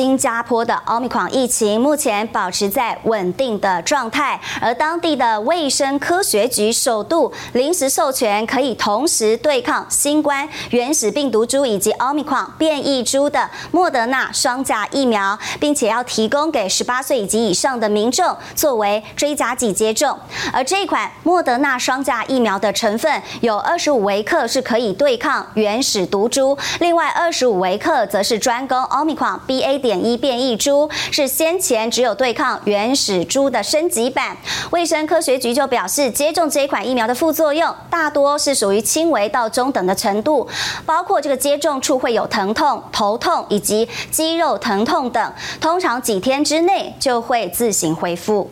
[0.00, 20.18] 新加坡的奥密克戎疫情目前保持在稳定的状态，而当地的卫生科学局首度临时授权可以同时对抗新冠原始病毒株以及奥密克戎变异株的莫德纳双价疫苗，并且要提供给十八岁以及以上的民众作为追加剂接种。
[20.50, 29.89] 而这一款莫德纳双价疫苗的成分有二十五微克是可以对抗原始毒株，另外二十五微克则是专攻奥密克戎 BA.
[29.90, 34.36] 点一变异株是先前只有对抗原始株的升级版。
[34.70, 40.46] 卫生科学局就表示，接种这一款疫苗的副作用大多是属于轻微到中等的程度，
[40.86, 48.48] 包括这个接种处会有疼痛、头痛以及肌肉疼痛等，通常几天之内就会自行恢复。